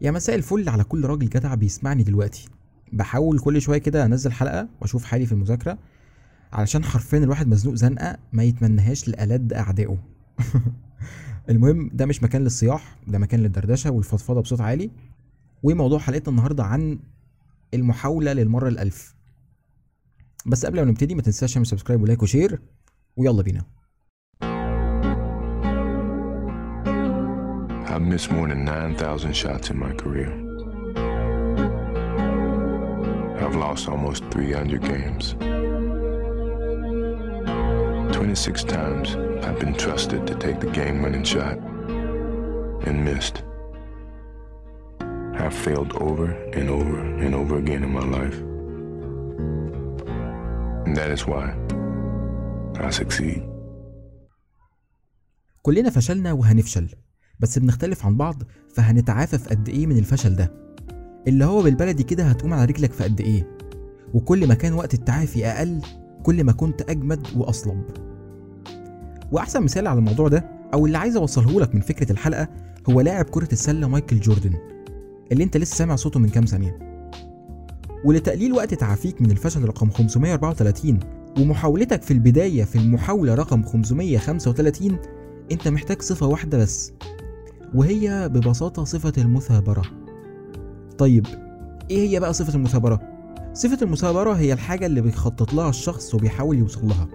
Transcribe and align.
يا 0.00 0.10
مساء 0.10 0.36
الفل 0.36 0.68
على 0.68 0.84
كل 0.84 1.04
راجل 1.04 1.28
جدع 1.28 1.54
بيسمعني 1.54 2.02
دلوقتي. 2.02 2.48
بحاول 2.92 3.38
كل 3.38 3.60
شوية 3.60 3.78
كده 3.78 4.04
أنزل 4.04 4.32
حلقة 4.32 4.68
وأشوف 4.80 5.04
حالي 5.04 5.26
في 5.26 5.32
المذاكرة 5.32 5.78
علشان 6.52 6.84
حرفيا 6.84 7.18
الواحد 7.18 7.48
مزنوق 7.48 7.74
زنقة 7.74 8.16
ما 8.32 8.42
يتمنهاش 8.42 9.08
لألد 9.08 9.52
أعدائه. 9.52 9.98
المهم 11.50 11.90
ده 11.94 12.06
مش 12.06 12.22
مكان 12.22 12.42
للصياح 12.42 12.96
ده 13.06 13.18
مكان 13.18 13.40
للدردشة 13.40 13.90
والفضفضة 13.90 14.40
بصوت 14.40 14.60
عالي. 14.60 14.90
وموضوع 15.62 15.98
حلقتنا 15.98 16.28
النهارده 16.28 16.64
عن 16.64 16.98
المحاولة 17.74 18.32
للمرة 18.32 18.68
الألف. 18.68 19.14
بس 20.46 20.66
قبل 20.66 20.84
ما 20.84 20.90
نبتدي 20.90 21.14
ما 21.14 21.22
تنساش 21.22 21.54
تعمل 21.54 21.66
subscribe 21.66 22.02
و 22.02 22.06
like 22.06 22.22
و 22.22 22.28
share 22.28 22.60
ويلا 23.16 23.42
بينا. 23.42 23.77
I've 27.87 28.01
missed 28.01 28.31
more 28.31 28.47
than 28.47 28.65
9,000 28.65 29.33
shots 29.33 29.69
in 29.69 29.77
my 29.77 29.93
career. 29.93 30.31
I've 33.43 33.55
lost 33.55 33.87
almost 33.87 34.23
300 34.31 34.81
games. 34.81 35.35
26 38.13 38.63
times 38.63 39.15
I've 39.45 39.59
been 39.59 39.73
trusted 39.73 40.25
to 40.27 40.35
take 40.35 40.59
the 40.59 40.71
game 40.71 41.01
winning 41.01 41.23
shot 41.23 41.57
and 42.87 43.03
missed. 43.03 43.43
I've 45.35 45.53
failed 45.53 45.93
over 45.97 46.31
and 46.53 46.69
over 46.69 46.99
and 46.99 47.35
over 47.35 47.57
again 47.57 47.83
in 47.83 47.91
my 47.91 48.05
life. 48.19 48.37
And 50.85 50.95
that 50.95 51.11
is 51.11 51.27
why 51.27 51.55
I 52.79 52.89
succeed. 52.89 53.43
كلنا 55.61 55.89
فشلنا 55.89 56.31
وهنفشل 56.31 56.87
بس 57.40 57.58
بنختلف 57.58 58.06
عن 58.06 58.16
بعض 58.16 58.42
فهنتعافى 58.74 59.38
في 59.38 59.48
قد 59.48 59.68
إيه 59.68 59.86
من 59.86 59.98
الفشل 59.98 60.36
ده؟ 60.36 60.52
اللي 61.28 61.44
هو 61.44 61.62
بالبلدي 61.62 62.02
كده 62.02 62.24
هتقوم 62.24 62.52
على 62.52 62.64
رجلك 62.64 62.92
في 62.92 63.04
قد 63.04 63.20
إيه؟ 63.20 63.46
وكل 64.14 64.48
ما 64.48 64.54
كان 64.54 64.72
وقت 64.72 64.94
التعافي 64.94 65.46
أقل 65.46 65.80
كل 66.22 66.44
ما 66.44 66.52
كنت 66.52 66.82
أجمد 66.90 67.26
وأصلب. 67.36 67.82
وأحسن 69.32 69.62
مثال 69.62 69.86
على 69.86 69.98
الموضوع 69.98 70.28
ده 70.28 70.44
أو 70.74 70.86
اللي 70.86 70.98
عايز 70.98 71.16
أوصله 71.16 71.60
لك 71.60 71.74
من 71.74 71.80
فكرة 71.80 72.12
الحلقة 72.12 72.48
هو 72.90 73.00
لاعب 73.00 73.24
كرة 73.24 73.48
السلة 73.52 73.88
مايكل 73.88 74.20
جوردن 74.20 74.52
اللي 75.32 75.44
أنت 75.44 75.56
لسه 75.56 75.74
سامع 75.76 75.96
صوته 75.96 76.20
من 76.20 76.28
كام 76.28 76.44
ثانية. 76.44 76.78
ولتقليل 78.04 78.52
وقت 78.52 78.74
تعافيك 78.74 79.22
من 79.22 79.30
الفشل 79.30 79.64
رقم 79.64 79.90
534 79.90 80.98
ومحاولتك 81.38 82.02
في 82.02 82.10
البداية 82.10 82.64
في 82.64 82.76
المحاولة 82.76 83.34
رقم 83.34 83.62
535 83.62 84.96
أنت 85.52 85.68
محتاج 85.68 86.02
صفة 86.02 86.26
واحدة 86.26 86.58
بس 86.58 86.92
وهي 87.74 88.28
ببساطة 88.28 88.84
صفة 88.84 89.12
المثابرة. 89.18 89.82
طيب 90.98 91.26
إيه 91.90 92.08
هي 92.08 92.20
بقى 92.20 92.32
صفة 92.32 92.54
المثابرة؟ 92.54 93.00
صفة 93.54 93.78
المثابرة 93.82 94.32
هي 94.32 94.52
الحاجة 94.52 94.86
اللي 94.86 95.00
بيخطط 95.00 95.52
لها 95.54 95.68
الشخص 95.70 96.14
وبيحاول 96.14 96.58
يوصل 96.58 96.88
لها. 96.88 97.08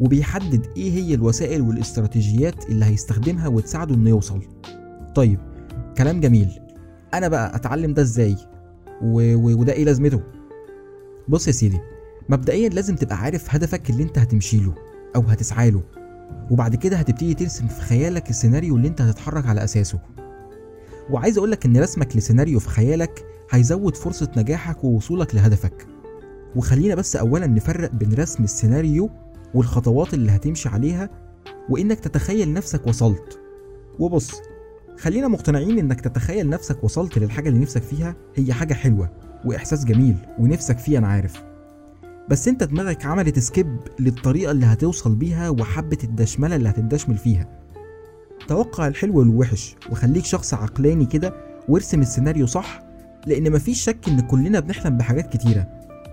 وبيحدد 0.00 0.66
إيه 0.76 0.92
هي 0.92 1.14
الوسائل 1.14 1.60
والاستراتيجيات 1.62 2.68
اللي 2.68 2.84
هيستخدمها 2.84 3.48
وتساعده 3.48 3.94
إنه 3.94 4.10
يوصل. 4.10 4.40
طيب 5.14 5.38
كلام 5.98 6.20
جميل. 6.20 6.60
أنا 7.14 7.28
بقى 7.28 7.56
أتعلم 7.56 7.94
ده 7.94 8.02
إزاي؟ 8.02 8.36
و... 9.02 9.34
و... 9.34 9.60
وده 9.60 9.72
إيه 9.72 9.84
لازمته؟ 9.84 10.20
بص 11.28 11.46
يا 11.46 11.52
سيدي 11.52 11.80
مبدئيا 12.28 12.68
لازم 12.68 12.96
تبقى 12.96 13.16
عارف 13.16 13.54
هدفك 13.54 13.90
اللي 13.90 14.02
أنت 14.02 14.18
هتمشي 14.18 14.60
له 14.60 14.74
أو 15.16 15.20
هتسعى 15.20 15.70
له. 15.70 15.82
وبعد 16.50 16.76
كده 16.76 16.96
هتبتدي 16.96 17.34
ترسم 17.34 17.66
في 17.66 17.80
خيالك 17.80 18.30
السيناريو 18.30 18.76
اللي 18.76 18.88
انت 18.88 19.00
هتتحرك 19.00 19.46
على 19.46 19.64
أساسه. 19.64 19.98
وعايز 21.10 21.38
أقولك 21.38 21.64
إن 21.66 21.76
رسمك 21.76 22.16
لسيناريو 22.16 22.58
في 22.60 22.68
خيالك 22.68 23.24
هيزود 23.50 23.96
فرصة 23.96 24.30
نجاحك 24.36 24.84
ووصولك 24.84 25.34
لهدفك. 25.34 25.86
وخلينا 26.56 26.94
بس 26.94 27.16
اولا 27.16 27.46
نفرق 27.46 27.90
بين 27.92 28.14
رسم 28.14 28.44
السيناريو 28.44 29.10
والخطوات 29.54 30.14
اللي 30.14 30.32
هتمشي 30.32 30.68
عليها 30.68 31.10
وإنك 31.70 32.00
تتخيل 32.00 32.52
نفسك 32.52 32.86
وصلت. 32.86 33.40
وبص 33.98 34.40
خلينا 34.98 35.28
مقتنعين 35.28 35.78
إنك 35.78 36.00
تتخيل 36.00 36.48
نفسك 36.48 36.84
وصلت 36.84 37.18
للحاجة 37.18 37.48
اللي 37.48 37.60
نفسك 37.60 37.82
فيها 37.82 38.16
هي 38.36 38.52
حاجة 38.52 38.74
حلوة 38.74 39.10
وإحساس 39.44 39.84
جميل 39.84 40.16
ونفسك 40.38 40.78
فيه 40.78 40.98
أنا 40.98 41.08
عارف. 41.08 41.42
بس 42.30 42.48
انت 42.48 42.64
دماغك 42.64 43.06
عملت 43.06 43.38
سكيب 43.38 43.78
للطريقة 44.00 44.50
اللي 44.50 44.66
هتوصل 44.66 45.14
بيها 45.14 45.50
وحبة 45.50 45.98
الدشملة 46.04 46.56
اللي 46.56 46.68
هتدشمل 46.68 47.16
فيها. 47.18 47.46
توقع 48.48 48.86
الحلو 48.88 49.18
والوحش 49.18 49.76
وخليك 49.90 50.24
شخص 50.24 50.54
عقلاني 50.54 51.06
كده 51.06 51.34
وارسم 51.68 52.00
السيناريو 52.00 52.46
صح 52.46 52.80
لأن 53.26 53.52
مفيش 53.52 53.82
شك 53.82 54.08
إن 54.08 54.20
كلنا 54.20 54.60
بنحلم 54.60 54.96
بحاجات 54.96 55.36
كتيرة 55.36 55.66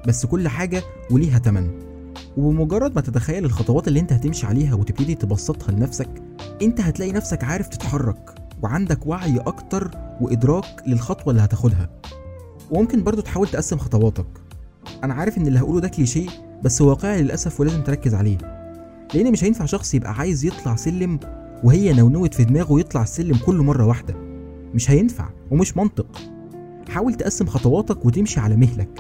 بس 0.07 0.25
كل 0.25 0.47
حاجة 0.47 0.81
وليها 1.11 1.39
تمن. 1.39 1.71
وبمجرد 2.37 2.95
ما 2.95 3.01
تتخيل 3.01 3.45
الخطوات 3.45 3.87
اللي 3.87 3.99
انت 3.99 4.13
هتمشي 4.13 4.47
عليها 4.47 4.75
وتبتدي 4.75 5.15
تبسطها 5.15 5.71
لنفسك 5.71 6.09
انت 6.61 6.81
هتلاقي 6.81 7.11
نفسك 7.11 7.43
عارف 7.43 7.67
تتحرك 7.67 8.35
وعندك 8.63 9.07
وعي 9.07 9.37
أكتر 9.37 9.91
وإدراك 10.21 10.83
للخطوة 10.87 11.31
اللي 11.31 11.41
هتاخدها. 11.41 11.89
وممكن 12.71 13.03
برضو 13.03 13.21
تحاول 13.21 13.47
تقسم 13.47 13.77
خطواتك. 13.77 14.44
أنا 15.05 15.13
عارف 15.13 15.37
إن 15.37 15.47
اللي 15.47 15.59
هقوله 15.59 15.79
ده 15.79 15.87
كليشيه 15.87 16.29
بس 16.63 16.81
واقعي 16.81 17.21
للأسف 17.23 17.59
ولازم 17.59 17.81
تركز 17.83 18.13
عليه. 18.15 18.37
لأن 19.13 19.31
مش 19.31 19.43
هينفع 19.43 19.65
شخص 19.65 19.93
يبقى 19.93 20.13
عايز 20.13 20.45
يطلع 20.45 20.75
سلم 20.75 21.19
وهي 21.63 21.93
نونوت 21.93 22.33
في 22.33 22.43
دماغه 22.43 22.79
يطلع 22.79 23.01
السلم 23.03 23.37
كل 23.45 23.55
مرة 23.55 23.85
واحدة. 23.85 24.13
مش 24.73 24.91
هينفع 24.91 25.29
ومش 25.51 25.77
منطق. 25.77 26.21
حاول 26.89 27.13
تقسم 27.13 27.45
خطواتك 27.45 28.05
وتمشي 28.05 28.39
على 28.39 28.55
مهلك 28.55 28.99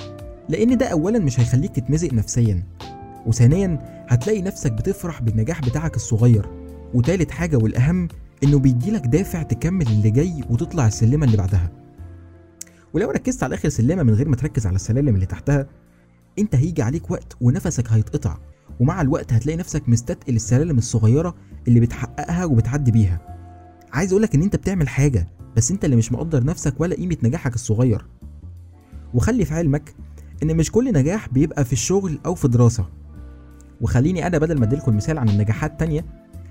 لأن 0.49 0.77
ده 0.77 0.85
اولا 0.85 1.19
مش 1.19 1.39
هيخليك 1.39 1.71
تتمزق 1.75 2.13
نفسيا 2.13 2.63
وثانيا 3.25 4.05
هتلاقي 4.07 4.41
نفسك 4.41 4.71
بتفرح 4.71 5.21
بالنجاح 5.21 5.61
بتاعك 5.61 5.95
الصغير. 5.95 6.49
وتالت 6.93 7.31
حاجة 7.31 7.57
والأهم 7.57 8.07
إنه 8.43 8.59
بيديلك 8.59 9.07
دافع 9.07 9.41
تكمل 9.41 9.87
اللي 9.87 10.11
جاي 10.11 10.43
وتطلع 10.49 10.87
السلمة 10.87 11.25
اللي 11.25 11.37
بعدها. 11.37 11.71
ولو 12.93 13.11
ركزت 13.11 13.43
على 13.43 13.55
آخر 13.55 13.69
سلمة 13.69 14.03
من 14.03 14.13
غير 14.13 14.29
ما 14.29 14.35
تركز 14.35 14.67
على 14.67 14.75
السلالم 14.75 15.15
اللي 15.15 15.25
تحتها 15.25 15.67
انت 16.39 16.55
هيجي 16.55 16.81
عليك 16.81 17.11
وقت 17.11 17.37
ونفسك 17.41 17.91
هيتقطع 17.91 18.37
ومع 18.79 19.01
الوقت 19.01 19.33
هتلاقي 19.33 19.57
نفسك 19.57 19.89
مستثقل 19.89 20.35
السلالم 20.35 20.77
الصغيرة 20.77 21.35
اللي 21.67 21.79
بتحققها 21.79 22.45
وبتعدي 22.45 22.91
بيها. 22.91 23.19
عايز 23.93 24.11
اقولك 24.11 24.35
ان 24.35 24.41
انت 24.41 24.55
بتعمل 24.55 24.89
حاجة 24.89 25.27
بس 25.55 25.71
انت 25.71 25.85
اللي 25.85 25.95
مش 25.95 26.11
مقدر 26.11 26.43
نفسك 26.43 26.73
ولا 26.81 26.95
قيمة 26.95 27.17
نجاحك 27.23 27.55
الصغير. 27.55 28.05
وخلي 29.13 29.45
في 29.45 29.53
علمك 29.53 29.95
ان 30.43 30.57
مش 30.57 30.71
كل 30.71 30.93
نجاح 30.93 31.29
بيبقى 31.29 31.65
في 31.65 31.73
الشغل 31.73 32.19
أو 32.25 32.35
في 32.35 32.47
دراسة. 32.47 32.85
وخليني 33.81 34.27
أنا 34.27 34.37
بدل 34.37 34.59
ما 34.59 34.65
اديلكم 34.65 34.91
المثال 34.91 35.17
عن 35.17 35.29
النجاحات 35.29 35.71
التانية 35.71 36.05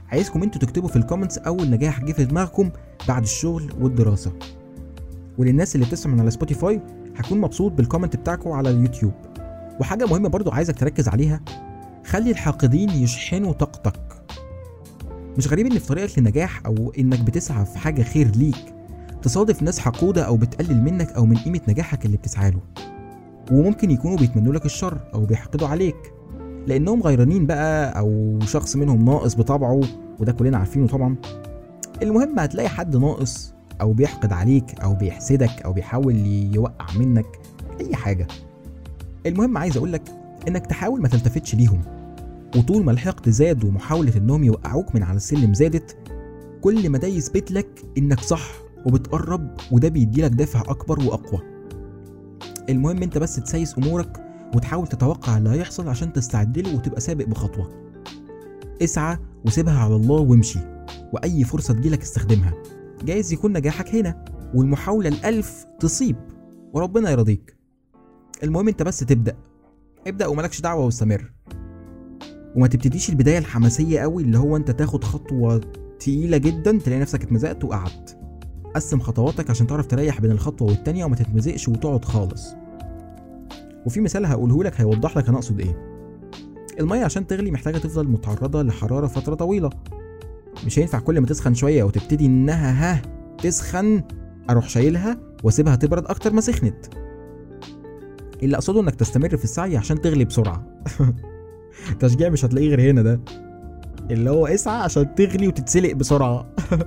عايزكم 0.09 0.43
أنتوا 0.43 0.61
تكتبوا 0.61 0.89
في 0.89 0.97
ال 0.97 1.02
comments 1.02 1.39
اول 1.39 1.71
نجاح 1.71 2.05
جه 2.05 2.13
في 2.13 2.25
دماغكم 2.25 2.71
بعد 3.09 3.23
الشغل 3.23 3.73
والدراسة. 3.81 4.33
وللناس 5.39 5.75
اللي 5.75 5.87
بتسمع 5.87 6.15
من 6.15 6.21
على 6.21 6.31
سبوتيفاي 6.31 6.81
هكون 7.17 7.41
مبسوط 7.41 7.73
بال 7.73 7.83
comment 7.83 8.17
بتاعكم 8.17 8.51
على 8.51 8.71
اليوتيوب. 8.71 9.13
وحاجة 9.81 10.05
مهمة 10.07 10.29
برضو 10.29 10.51
عايزك 10.51 10.79
تركز 10.79 11.09
عليها. 11.09 11.41
خلي 12.07 12.31
الحاقدين 12.31 12.91
يشحنوا 12.91 13.53
طاقتك. 13.53 14.01
مش 15.39 15.49
غريب 15.49 15.67
إن 15.67 15.79
في 15.79 15.87
طريقك 15.87 16.19
للنجاح 16.19 16.67
أو 16.67 16.93
إنك 16.99 17.21
بتسعى 17.21 17.65
في 17.65 17.79
حاجة 17.79 18.03
خير 18.03 18.31
ليك 18.37 18.75
تصادف 19.23 19.63
ناس 19.63 19.79
حقودة 19.79 20.23
أو 20.23 20.37
بتقلل 20.37 20.83
منك 20.83 21.13
أو 21.13 21.27
من 21.27 21.37
قيمة 21.37 21.61
نجاحك 21.69 22.07
اللي 22.07 22.17
بتسعى 22.17 22.51
له. 22.51 22.61
وممكن 23.51 23.91
يكونوا 23.91 24.17
بيتمنوا 24.17 24.53
لك 24.55 24.65
الشر 24.65 24.99
أو 25.15 25.25
بيحقدوا 25.27 25.69
عليك. 25.69 26.13
لأنهم 26.67 27.03
غيرانين 27.03 27.47
بقى 27.47 27.99
أو 27.99 28.39
شخص 28.43 28.77
منهم 28.77 29.05
ناقص 29.05 29.35
بطبعه 29.35 29.81
وده 30.19 30.33
كلنا 30.33 30.59
عارفينه 30.59 30.87
طبعا. 30.87 31.17
المهم 32.03 32.39
هتلاقي 32.39 32.69
حد 32.69 32.97
ناقص 32.97 33.55
أو 33.81 33.93
بيحقد 33.93 34.33
عليك 34.33 34.81
أو 34.81 34.95
بيحسدك 34.95 35.63
أو 35.65 35.73
بيحاول 35.73 36.17
يوقع 36.55 36.87
منك 36.99 37.27
أي 37.81 37.95
حاجة. 37.95 38.27
المهم 39.27 39.59
عايز 39.59 39.77
اقولك 39.77 40.03
إنك 40.49 40.67
تحاول 40.67 41.01
ما 41.03 41.09
تلتفتش 41.09 41.55
ليهم. 41.55 41.83
وطول 42.57 42.85
ما 42.85 42.93
الحقد 42.93 43.31
زاد 43.31 43.65
ومحاولة 43.65 44.17
إنهم 44.17 44.45
يوقعوك 44.45 44.95
من 44.95 45.03
على 45.03 45.17
السلم 45.17 45.55
زادت 45.55 45.97
كل 46.61 46.91
ما 46.91 46.99
ده 46.99 47.09
يثبت 47.09 47.53
لك 47.53 47.83
إنك 47.99 48.21
صح 48.21 48.51
وبتقرب 48.87 49.51
وده 49.73 49.89
بيديلك 49.89 50.31
دافع 50.31 50.61
أكبر 50.61 51.01
وأقوى. 51.01 51.41
المهم 52.69 53.03
أنت 53.03 53.19
بس 53.19 53.37
تسيس 53.37 53.79
أمورك 53.79 54.27
وتحاول 54.55 54.87
تتوقع 54.87 55.39
اللي 55.39 55.51
هيحصل 55.51 55.89
عشان 55.89 56.13
تستعد 56.13 56.59
له 56.59 56.77
وتبقى 56.77 57.01
سابق 57.01 57.25
بخطوة. 57.25 57.71
اسعى 58.83 59.19
وسيبها 59.47 59.79
على 59.79 59.97
الله 59.97 60.21
وامشي 60.21 60.59
وأي 61.13 61.45
فرصة 61.45 61.75
تجيلك 61.75 62.03
استخدمها. 62.03 62.55
جايز 63.05 63.33
يكون 63.33 63.53
نجاحك 63.53 63.95
هنا 63.95 64.25
والمحاولة 64.55 65.09
الألف 65.09 65.67
تصيب 65.81 66.17
وربنا 66.73 67.11
يرضيك. 67.11 67.57
المهم 68.43 68.69
انت 68.69 68.83
بس 68.83 68.99
تبدأ. 68.99 69.37
ابدأ 70.07 70.27
وملكش 70.27 70.61
دعوة 70.61 70.85
واستمر. 70.85 71.33
وما 72.57 72.67
تبتديش 72.67 73.11
البداية 73.11 73.39
الحماسية 73.39 74.01
قوي 74.01 74.23
اللي 74.23 74.39
هو 74.39 74.57
انت 74.57 74.71
تاخد 74.71 75.05
خطوة 75.05 75.61
تقيلة 76.01 76.37
جدا 76.37 76.79
تلاقي 76.79 77.01
نفسك 77.01 77.23
اتمزقت 77.23 77.65
وقعدت. 77.65 78.19
قسم 78.75 79.01
خطواتك 79.01 79.51
عشان 79.51 79.67
تعرف 79.67 79.87
تريح 79.87 80.21
بين 80.21 80.31
الخطوة 80.31 80.69
والتانية 80.69 81.05
وما 81.05 81.17
تتمزقش 81.17 81.69
وتقعد 81.69 82.05
خالص. 82.05 82.55
وفي 83.87 84.01
مثال 84.01 84.27
هقوله 84.27 84.65
لك 84.65 84.81
هيوضح 84.81 85.17
لك 85.17 85.29
أنا 85.29 85.37
اقصد 85.37 85.61
إيه. 85.61 85.95
المية 86.81 87.05
عشان 87.05 87.27
تغلي 87.27 87.51
محتاجة 87.51 87.79
تفضل 87.79 88.09
متعرضة 88.09 88.63
لحرارة 88.63 89.07
فترة 89.07 89.35
طويلة. 89.35 89.71
مش 90.67 90.79
هينفع 90.79 90.99
كل 90.99 91.21
ما 91.21 91.27
تسخن 91.27 91.55
شوية 91.55 91.83
وتبتدي 91.85 92.27
انها 92.27 92.93
ها 92.95 93.03
تسخن 93.39 94.03
أروح 94.51 94.69
شايلها 94.69 95.19
واسيبها 95.45 95.77
تبرد 95.77 96.07
أكتر 96.07 96.33
ما 96.33 96.41
سخنت. 96.41 97.04
اللي 98.45 98.57
أقصده 98.57 98.81
إنك 98.81 98.95
تستمر 98.95 99.37
في 99.37 99.45
السعي 99.45 99.77
عشان 99.77 100.01
تغلي 100.01 100.25
بسرعة. 100.25 100.83
تشجيع 102.01 102.29
مش 102.29 102.45
هتلاقيه 102.45 102.69
غير 102.69 102.91
هنا 102.91 103.03
ده. 103.03 103.21
اللي 104.11 104.31
هو 104.31 104.47
اسعى 104.47 104.83
عشان 104.83 105.15
تغلي 105.15 105.49
وتتسلق 105.49 105.93
بسرعة. 105.93 106.55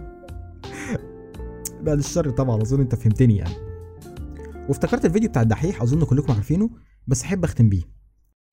بعد 1.86 1.98
الشر 1.98 2.30
طبعا 2.30 2.62
أظن 2.62 2.81
أنت 2.81 2.95
فهمتني 2.95 3.38
يعني. 3.38 3.54
وافتكرت 4.69 5.06
الفيديو 5.06 5.30
بتاع 5.30 5.42
الدحيح؟ 5.42 5.81
أظن 5.81 6.04
كلكم 6.04 6.33
عارفينه 6.33 6.69
بس 7.07 7.24
أحب 7.24 7.44
أختم 7.44 7.69
بيه. 7.69 7.96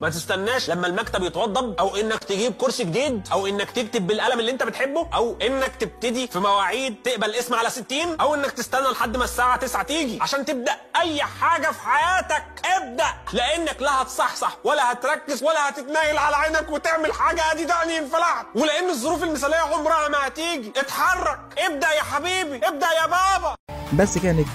ما 0.03 0.11
تستناش 0.11 0.71
لما 0.71 0.87
المكتب 0.87 1.23
يتوضب 1.23 1.75
أو 1.79 1.97
إنك 1.97 2.25
تجيب 2.25 2.53
كرسي 2.53 2.85
جديد 2.85 3.29
أو 3.33 3.47
إنك 3.47 3.71
تكتب 3.71 4.07
بالقلم 4.07 4.41
اللي 4.41 4.51
أنت 4.51 4.63
بتحبه 4.63 5.09
أو 5.15 5.37
إنك 5.43 5.77
تبتدي 5.77 6.27
في 6.27 6.39
مواعيد 6.39 6.97
تقبل 7.05 7.31
اسم 7.35 7.55
على 7.55 7.71
60 7.71 7.87
أو 8.21 8.35
إنك 8.35 8.51
تستنى 8.51 8.89
لحد 8.89 9.17
ما 9.17 9.25
الساعة 9.25 9.57
9 9.57 9.83
تيجي 9.83 10.19
عشان 10.21 10.45
تبدأ 10.45 10.77
أي 11.01 11.23
حاجة 11.23 11.67
في 11.71 11.81
حياتك. 11.81 12.45
ابدأ 12.65 13.05
لأنك 13.33 13.83
لا 13.83 14.03
هتصحصح 14.03 14.57
ولا 14.65 14.93
هتركز 14.93 15.43
ولا 15.43 15.69
هتتنايل 15.69 16.19
على 16.19 16.37
عينك 16.37 16.71
وتعمل 16.71 17.13
حاجة. 17.13 17.53
أدي 17.53 17.65
دعني 17.65 17.99
انفلعت. 17.99 18.47
ولأن 18.55 18.91
الظروف 18.91 19.23
المثالية 19.23 19.57
عمرها 19.57 20.09
ما 20.09 20.27
هتيجي. 20.27 20.73
اتحرك. 20.77 21.41
ابدأ 21.59 21.93
يا 21.93 22.03
حبيبي. 22.03 22.69
ابدأ 22.69 22.87
يا 22.87 23.07
بابا. 23.07 23.55
بس 23.93 24.19
كانت 24.19 24.49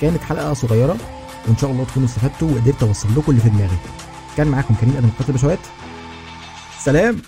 كانت 0.00 0.22
حلقة 0.22 0.54
صغيرة 0.54 0.96
وإن 1.48 1.56
شاء 1.60 1.70
الله 1.70 1.84
تكونوا 1.84 2.08
استفدتوا 2.08 2.48
وقدرت 2.50 2.82
أوصل 2.82 3.08
لكم 3.16 3.30
اللي 3.32 3.42
في 3.42 3.48
دماغي. 3.48 3.78
كان 4.36 4.48
معاكم 4.48 4.74
كريم 4.74 4.96
آدم 4.96 5.10
قاتل 5.18 5.32
بشوات 5.32 5.58
سلام. 6.78 7.22